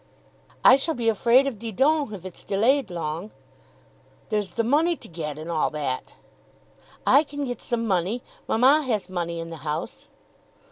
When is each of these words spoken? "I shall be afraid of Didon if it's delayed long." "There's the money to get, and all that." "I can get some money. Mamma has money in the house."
"I 0.65 0.77
shall 0.77 0.95
be 0.95 1.09
afraid 1.09 1.45
of 1.45 1.59
Didon 1.59 2.11
if 2.11 2.25
it's 2.25 2.41
delayed 2.43 2.89
long." 2.89 3.29
"There's 4.29 4.53
the 4.53 4.63
money 4.63 4.95
to 4.95 5.07
get, 5.07 5.37
and 5.37 5.51
all 5.51 5.69
that." 5.69 6.15
"I 7.05 7.23
can 7.23 7.45
get 7.45 7.61
some 7.61 7.85
money. 7.85 8.23
Mamma 8.47 8.81
has 8.81 9.09
money 9.09 9.39
in 9.39 9.51
the 9.51 9.57
house." 9.57 10.07